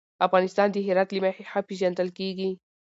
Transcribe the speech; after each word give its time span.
افغانستان 0.27 0.67
د 0.71 0.77
هرات 0.87 1.09
له 1.13 1.19
مخې 1.25 1.43
ښه 1.49 1.59
پېژندل 1.69 2.09
کېږي. 2.17 2.49